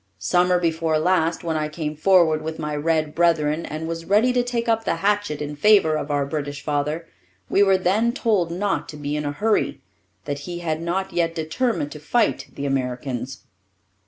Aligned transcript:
Summer 0.17 0.57
before 0.57 0.97
last, 0.97 1.43
when 1.43 1.55
I 1.55 1.69
came 1.69 1.95
forward 1.95 2.41
with 2.41 2.57
my 2.57 2.75
red 2.75 3.13
brethren 3.13 3.67
and 3.67 3.87
was 3.87 4.03
ready 4.05 4.33
to 4.33 4.41
take 4.41 4.67
up 4.67 4.83
the 4.83 4.95
hatchet 4.95 5.43
in 5.43 5.55
favour 5.55 5.95
of 5.95 6.09
our 6.09 6.25
British 6.25 6.63
father, 6.63 7.07
we 7.51 7.61
were 7.61 7.77
then 7.77 8.11
told 8.11 8.49
not 8.49 8.89
to 8.89 8.97
be 8.97 9.15
in 9.15 9.25
a 9.25 9.31
hurry 9.31 9.79
that 10.25 10.39
he 10.49 10.57
had 10.61 10.81
not 10.81 11.13
yet 11.13 11.35
determined 11.35 11.91
to 11.91 11.99
fight 11.99 12.47
the 12.55 12.65
Americans. 12.65 13.43